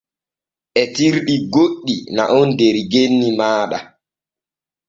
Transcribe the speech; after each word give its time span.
Etirɗi 0.81 1.35
goɗɗi 1.53 1.95
na’on 2.15 2.47
der 2.59 2.75
genni 2.91 3.27
maaɗa. 3.39 3.79